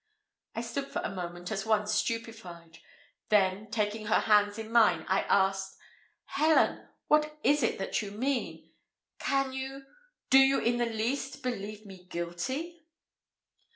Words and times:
I 0.55 0.61
stood 0.61 0.87
for 0.87 1.03
a 1.03 1.13
moment 1.13 1.51
as 1.51 1.63
one 1.63 1.85
stupified 1.85 2.79
then, 3.29 3.69
taking 3.69 4.07
her 4.07 4.21
hands 4.21 4.57
in 4.57 4.71
mine, 4.71 5.05
I 5.07 5.21
asked, 5.29 5.77
"Helen, 6.25 6.87
what 7.05 7.37
is 7.43 7.61
it 7.61 7.77
that 7.77 8.01
you 8.01 8.09
mean? 8.09 8.71
Can 9.19 9.53
you 9.53 9.85
do 10.31 10.39
you 10.39 10.57
in 10.59 10.77
the 10.77 10.87
least 10.87 11.43
believe 11.43 11.85
me 11.85 12.05
guilty?" 12.05 12.83